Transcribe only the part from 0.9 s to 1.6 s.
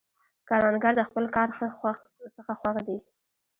د خپل کار